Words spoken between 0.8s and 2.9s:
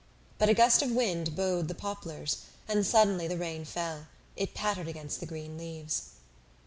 of wind bowed the poplars, and